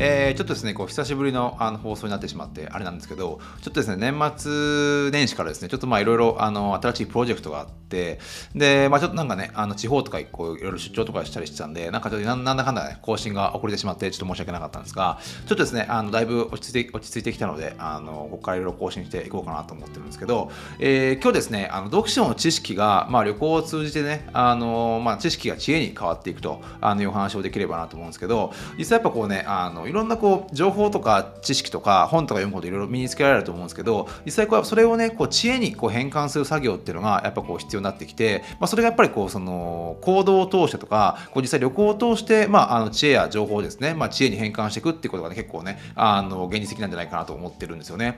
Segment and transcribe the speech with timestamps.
[0.00, 8.20] えー、ちょっとですね、こう久しぶりのあの放送になってしまって、あれなんですけど、ちょっとですね、年末年始からですね、ちょっとまあいろいろあの新しいプロジェクトがあって、
[8.54, 48.16] で、まあちょっとなんかね、あの地方とかこういろいろ出張とかしたりしてたんで、なんかちょっとなんだかんだね、更新が遅れてしまって、ちょっと申し訳なかったんですが、ちょっとですね、あのだいぶ落ち着いて落ち着いてきたので、あのここからいろいろ更新していこうかなと思ってるんですけど、えー、今日ですね、あの読書の知識が、まあ旅行を通じてね、あのまあ知識が知恵に変わっていくとあのいう話をできればなと思うんですけど、実際やっぱこうね、あのいろんなこう情報とか知識とか本とか読むこといろいろ身につけられると思うんですけど実際こうそれをねこう知恵にこう変換する作業っていうのがやっぱこう必要になってきて、まあ、それがやっぱりこうその行動を通してとかこう実際旅行を通して、まあ、あの知恵や情報をですね、まあ、知恵に変換していくっていうことが、ね、結構ねあの現実的なんじゃないかなと思ってるんですよね。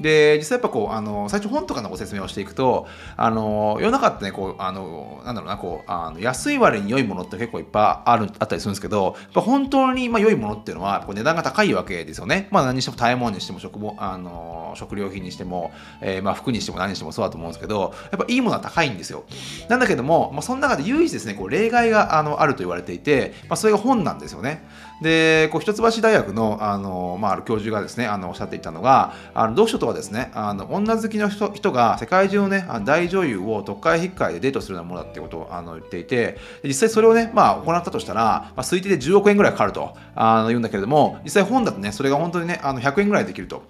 [0.00, 2.86] で実際やっぱこうあの最初本とかのご説明をしていくと
[3.16, 12.48] あの世の中ってねこうあのなんだろうなこうあの安い割に良いものって結構いっぱいあるあったりするんですけどやっぱ本当にまあ良いものっていうのはこう値段が高いわけですよね。
[12.50, 19.24] まあ何にしても食べ物にしても食もあの食料品にしても、えー、まあ服にしても何にしてもそうだと思うんですけどやっぱいいものは高いんですよ。
[19.68, 24.66] なんだけども、まあ、その中で唯一ですねこう例外があのあると言われていて、まあ、それが本なんですよね。
[25.00, 43.62] でこう一橋大学のあの、まあ、ある教授がですねあのおっしゃっていたのがあの読書とはですねあの女好きの人人が世界中のね大女優を特会引っかいでデートするようなものだっていうことをあの言っていて実際それをね、まあ、行ったとしたら、まあ、推定で10億円ぐらいかかるとあの言うんだけれども実際本だとねそれが本当にねあの100円ぐらいできると。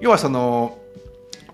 [0.00, 0.78] 要はその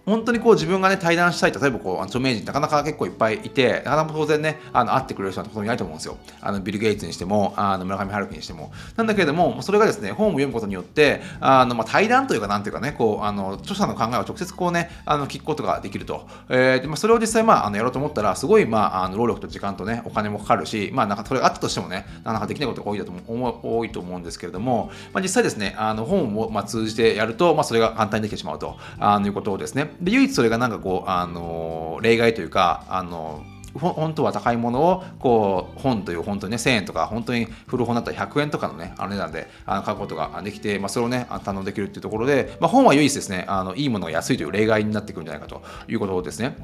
[0.06, 6.16] 本当にこう自分がね対談したい例えばこう著名人なかなか結構いっぱいいてなかなか当然ねあの会ってくれる人はほとんどいないと思うんですよ。
[6.40, 8.70] あのビル・ゲイツにしてもあの村上春樹にしても。
[8.94, 33.44] なんだけれどもそれがですね本を読むことによってあの、まあ、対談というかなんていうかねこうあの著者の考えを直接こうねあの聞くことができると、えーでまあ、それを実際まああのやろうと思ったらすごいまああの労力と時間とねお金もかかるしまあなんかそれがあったとしてもねなかなかできないことが多いだと思多いと思うんですけれども、まあ、実際ですねあの本をまあ通じてやると、まあ、それが簡単にできてしまうとあのいうことをですねで唯一それがなんかこうあの例外というかあの
[33.78, 46.56] 本当は高いものをこう本という本当にね1000円とか本当に古本だったら100円とかのねあの値段であの買うことができて、まあ、それをね堪能できるっていうところで、まあ、本は唯一ですねあのいいものが安いという例外になってくるんじゃないかということですね。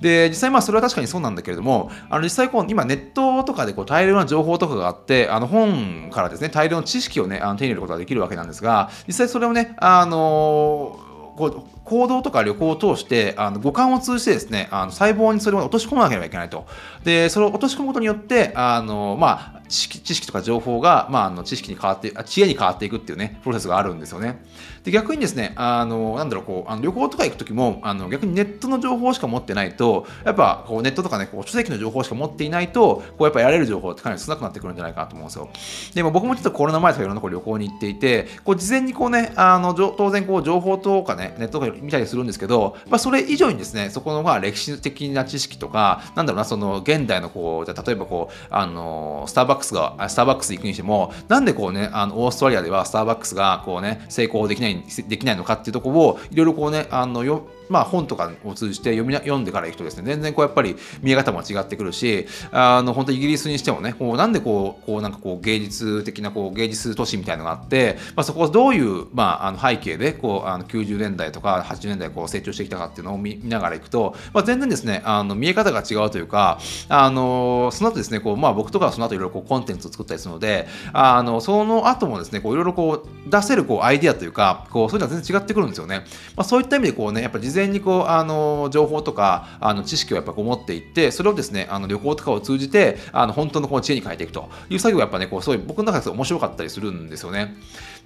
[0.00, 11.00] で実際まあそれは確かにそうなんだけれどもあの実際こう今ネットとかでこう大量な情報とかがあってあの本からですね大量の知識をねあの手に入れることができるわけなんですが実際それをねあの
[11.36, 16.66] こう行動とか旅行を通してあの五感を通じてですねあの細胞にそれを落とし込まなければいけないと。
[17.04, 24.44] でそれを落とし込むことによってあの、まあ、知識とか情報が、まあ、あの知識に変わって知恵に変わっていくっていうねプロセスがあるんですよね。
[24.86, 35.48] で逆にですねあのなんだろうこうあの旅行とか行く時もあの逆にネットの情報しか持ってないとやっぱこうネットとかねこう書籍の情報しか持っていないとこうやっぱやれる情報ってかなり少なくなってくるんじゃないかなと思うんですよ。
[35.94, 86.04] でも僕もちょっとコロナ前とかいろんなこう旅行に行っていてこう事前にこうねあの当然こう情報とかねネットとか見たりするんですけど、まあ、それ以上にですねそこのまあ歴史的な知識とかなんだろうなその現代のこうじゃ例えばこうあのスターバックスがスターバックス行くにしてもなんでこうねあのオーストラリアではスターバックスがこうね成功できないできないのかっていうところをいろいろこうねあのよまあ、本とかを通じて読み読んでから行くとですね全然こうやっぱり見え方も違ってくるしあの本当イギリスにしてもねこうなんでこうこうなんかこう芸術的なこう芸術都市みたいなのがあって、まあ、そこはどういう、まあ、あの背景でこうあの90年代とか80年代こう成長してきたかっていうのを見ながら行くと、まあ、全然ですねあの見え方が違うというかあのその後ですねこう、まあ、僕とかはその後いろいろこうコンテンツを作ったりするのであのその後もですねこういろいろこう出せるこうアイディアというかこうそういうのは全然違ってくるんですよね。
[86.36, 97.56] まあ、そういった意味でこうねやっぱ事前にこうあの情報とかあの知識をやっぱこう持っていってそれをですねあの旅行とかを通じてあの本当のこの知恵に変えていくという作業がやっぱねこうすごい僕の中で面白かったりするんですよね。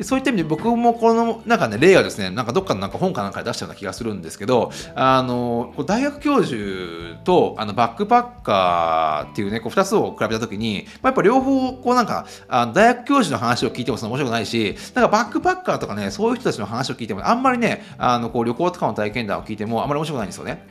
[0.01, 20.67] でそういった意味で僕もこのなんかね例がですねなんかどっかのなんか本かなんかで出したような気がするんですけどあの大学教授とあのバックパッカーっていうねこう2つを比べた時に、まあ、やっぱ両方こうなんかあの大学教授の話を聞いてもその面白くないしなんかバックパッカーとかねそういう人たちの話を聞いてもあんまりねあのこう旅行とかの体験談を聞いてもあまり面白くないんですよね。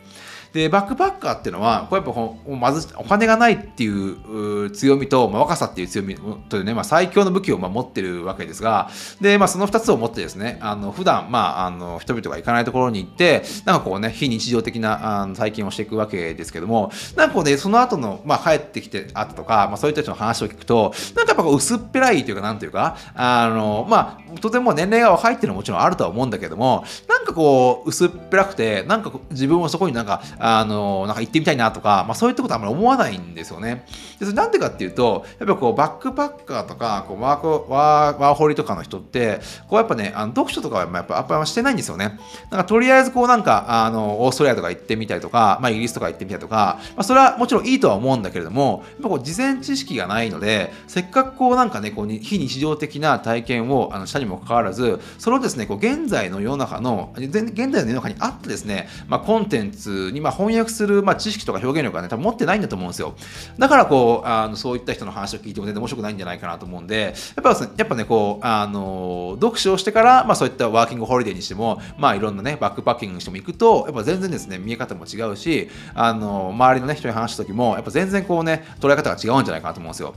[0.54, 2.14] でバックパッカーっていうのはこうやっ
[2.48, 6.16] ぱまずお金がないっていう強みと、まあ、若さっていう強み
[6.50, 8.90] というね、まあ、最強の武器をまあ持ってるわけですが
[9.22, 33.86] で、まあ、その2つを持ってですねあの普段まああの人々が行かないところに行ってなんかこうね非日常的なあの体験をしていくわけですけどもなんかこうねその後の、まあ、帰ってきてあったとか、まあ、そういう人たちの話を聞くとなんかやっぱこう薄っぺらいというかなんというかあのまあ当然も年齢が若いっていうのはもちろんあるとは思うんだけどもなんかこう薄っぺらくてなんか自分もそこになんかあのなんか行ってみたいなとか、まあ、そういったことはあんまり思わないんですよね。
[34.20, 42.20] でそれなんでかっていうとやっぱこうバックパッカーとかこうワークワーワーホリとかの人ってこうやっぱねあの読書とかはやっぱやっぱしてないんですよね。
[42.50, 63.16] なんかとりあえずこうなんかあのオーストラリアとか行ってみたりとか、まあ、イギリスとか行ってみたりとか、まあ、それはもちろんいいとは思うんだけれどもやっぱこう事前知識がないのでせっかくこうなんかねこう非日常的な体験をあのしたにもかかわらずそれをですねこう現在の世の中の現在の世の中にあってですね、まあ、コンテンツにま翻訳するま知識とか表現力がね多分持ってないんだと思うんですよ。
[63.58, 80.16] だからこうあのそういった人の話を聞いても全然面白くないんじゃないかなと思うんでやっぱねやっぱねこうあの読書をしてから、まあ、そういったワーキングホリデーにしてもまあいろんなねバックパッキングにしても行くとやっぱ全然ですね見え方も違うしあの周りのね人に話した時もやっぱ全然こうね捉え方が違うんじゃないかなと思うんですよ。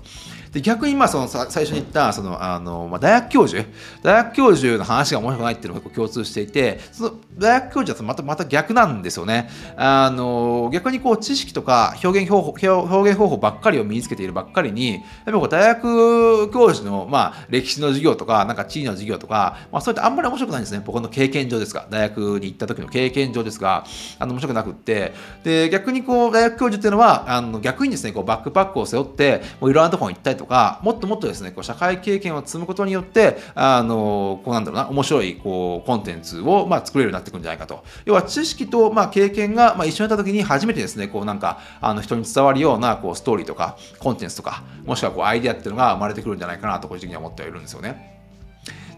[0.53, 3.67] で逆にまあその最初に言ったそのあの、まあ、大学教授？
[4.03, 9.49] 大学教授の話が面白くないっていうのが共通していてその大学教授はまたまた逆なんですよね。
[9.77, 20.83] あの逆にこう知識とか表現方法表現方法ばっかりを身につけているばっかりにやっぱこう大学教授の、まあ、歴史の授業とかなんか地理の授業とか、まあ、そういったあんまり面白くないんですね。
[20.85, 21.87] 僕の経験上ですが。
[21.89, 23.85] 大学に行った時の経験上ですが。
[24.19, 25.13] あの面白くなくって。
[25.45, 48.22] で逆にこう大学教授っていうのはあの逆にですねこうバックパックを背負ってもういろんなところに行ったりとかとかもっともっとですねこう社会経験を積むことによってあのこうなんだろうな面白いこうコンテンツを、まあ、作れるようになってくるんじゃないかと要は知識と、まあ、経験が、まあ、一緒にいた時に初めてですねこうなんかあの人に伝わるようなこうストーリーとかコンテンツとかもしくはこうアイデアっていうのが生まれてくるんじゃないかなと個人的には思ってはいるんですよね。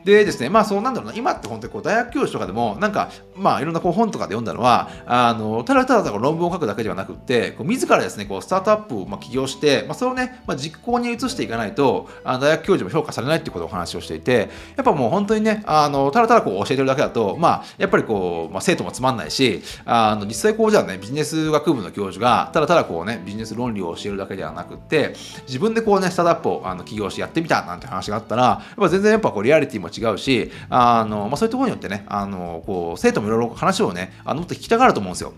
[0.04, 25.14] でですね、まあそうなんだろうな、今って本当にこう大学教授とかでも、なんか、まあいろんなこう本とかで読んだのは、あの、ただただ論文を書くだけではなくて、こう自らですね、こうスタートアップをまあ起業して、まあそれをね、まあ、実行に移していかないと、あの大学教授も評価されないっていうことをお話をしていて、やっぱもう本当にね、あの、ただただこう教えてるだけだと、まあやっぱりこう、まあ生徒もつまんないし、あの、実際こうじゃあね、ビジネス学部の教授が、ただただこうね、ビジネス論理を教えるだけではなくて、
[25.46, 35.32] 自分でこうね、スタートアップをあの起業してやってみたなんて話があったら、やっぱ全然やっぱこうリアリティも違うし、あの、まあ、そういうところによってね、あの、こう、生徒もいろいろ話をね、あの、もっと聞きたがると思うんですよ。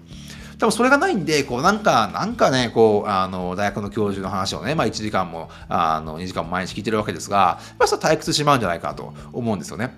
[0.59, 9.95] 多分それがないんで、こうなんか、なんかね、こう、あの、大学の教授の話をね、まあ1時間も、あの、2時間も毎日聞いてるわけですが、まあそれ退屈してしまうんじゃないかと思うんですよね。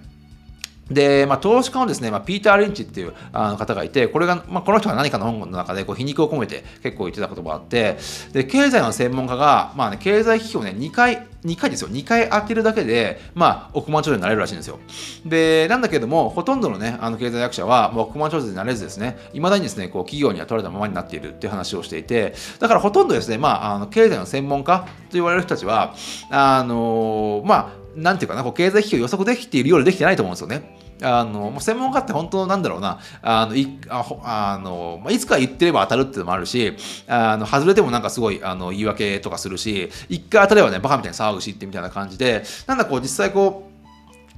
[0.90, 7.98] で、まあ、投資家のですね、まあ、ピーター・リンチっていうあの方がいて、これが、まあ、この人が何かの本の中でこう皮肉を込めて結構言ってたことがあって、
[8.32, 14.78] で、経済の専門家が、まあね、経済危機をね、2回、2回ですよ、2回当てるだけで、まあ、億万長者になれるらしいんですよ。
[15.24, 25.94] で、なんだけども、ほとんどのね、あの経済学者は、まあ、億万長者になれずですね、いまだにですね、こう企業には取られたままになっているっていう話をしていて、だからほとんどですね、まあ、あの経済の専門家と言われる人たちは、
[26.30, 30.88] あのまあ、なんていうかな、こう経済危機を予測できているようでできてないと思うんですよね。
[31.02, 36.74] あのもう専門家って本当なんだろうなあのいああのまあいつか言ってれば当たるっていうのもあるし
[37.06, 43.67] あの外れてもなんかすごいあの言い訳とかするし一回当たればねバカみたいに騒ぐしってみたいな感じでなんだこう実際こう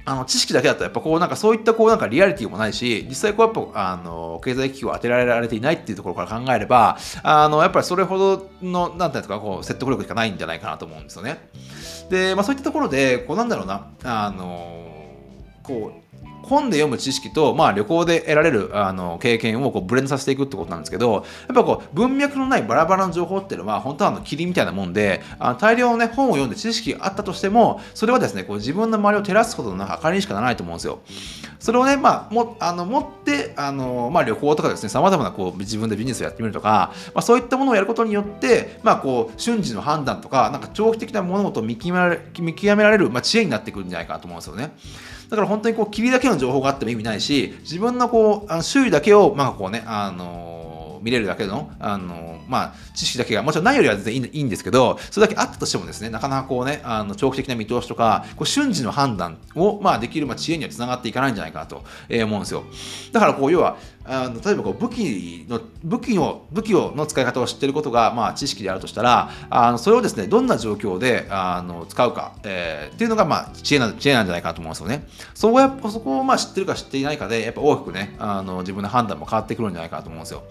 [0.05, 11.49] あの知識だけだとやっぱこうなんかそういったこうなんかリアリティもないし実際こうやっぱあの経済危機を当てられていないっていうところから考えればあのやっぱりそれほどのなんていうかこう説得力しかないんじゃないかなと思うんですよね。
[12.09, 14.81] で、まあ、そういったところでこうなんだろうなあの
[15.63, 16.00] こう
[16.43, 21.23] 本で読む知識と、まあ、旅行で得られるあの経験をこうブレンドさせていくってことなんですけどやっ
[21.55, 30.99] ぱこう文脈のないバラバラの情報っていうのは本当はあの霧みたいなもんであの大量の、ね、本を読んで知識があったとしてもそれはですねこう自分の周りを照らすことの明かりにしかならないと思うんですよ。
[31.59, 44.71] それをね、まあ、もあの持ってあの、まあ、旅行とかですねさまざまなこう自分でビジネスをやってみるとか、まあ、そういったものをやることによって、まあ、こう瞬時の判断とかなんか長期的な物事を見極められ見極められる、まあ、知恵になってくるんじゃないかなと思うんですよね。
[45.31, 50.51] だから本当にこう霧だけの情報があっても意味ないし自分のこうあの周囲だけをまあこうねあの
[51.01, 62.63] 見れるだけの、あのまあ、知識だけが、もちろんないよりは全然いいんですけど、それだけあったとしてもですね、なかなかこうね、あの長期的な見通しとか、こう瞬時の判断を、まあ、できる、まあ、知恵には繋がっていかないんじゃないかなと、えー、思うんですよ。
[63.11, 75.07] だからこう、要は、あの例えばこう武器の武器を武器をの使い方を知っていることが、まあ、知識であるとしたらあのそれをですねどんな状況であの使うか、えー、っていうのが、まあ、知恵な知恵なんじゃないかなと思うんですよね。
[75.33, 80.43] そこやそこをまあ知ってるか知っていないかでやっぱ大きくねあの自分の判断も変わってくるんじゃないかなと思うんですよ。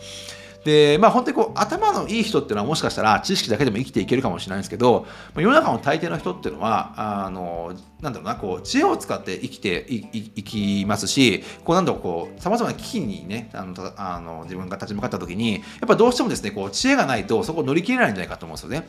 [0.65, 6.93] で、まあ本当にこう頭のいい人っていうのはもしかしたら知識だけでも生きていけるかもしれないんですけど、まあ世の中の大抵の人っていうのは、
[7.25, 9.97] あの、なんだろうな、こう、知恵を使って生きてい
[10.37, 18.89] いきますし、こう、なんだろう、こう、さまざまな危機にね、あの、あの自分が立ち向かった時に、やっぱどうしてもですね、こう、知恵がないとそこを乗り切れないんじゃないかと思うんですよね。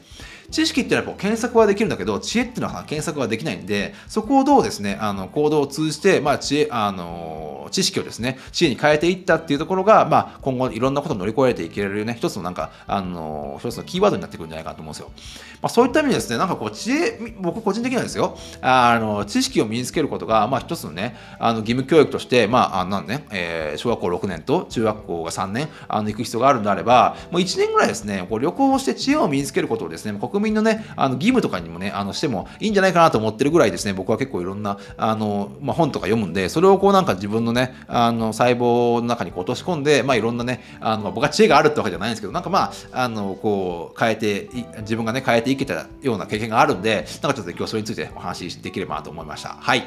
[0.52, 15.12] 知識っていうのはこう検索はできるんだけど、知恵っていうのは検索はできないんで、そこをどうですね、あの、行動を通じて、まあ、知恵、あの、知識をですね、知恵に変えていったっていうところが、まあ、今後いろんなことを乗り越えていけるね、一つのなんか、あの、一つのキーワードになってくるんじゃないかと思うんですよ。
[15.62, 49.50] まあ、そういった意味でですね、なんかこう、知恵、僕個人的にはですよ、あの、知識を身につけることが、まあ、一つのね、あの、義務教育として、まあ、あなんね、えー、小学校6年と中学校が3年、あの、行く必要があるんであれば、もう1年ぐらいですね、こう旅行をして知恵を身につけることをですね、国民のね、あの、義務とかにもね、あの、してもいいんじゃないかなと思ってるぐらいですね、僕は結構いろんな、あの、まあ、本とか読むんで、それをこうなんか自分のね、あの、細胞の中にこう落とし込んで、まあ、いろんなね、あの、僕は知恵があるってわけじゃないんですけど、なんかまあ、あの、こう、変えて、自分がね、変えていけたような経験があるんで、なんかちょっと今日それについてお話しできればなと思いました。
[49.60, 49.84] はい。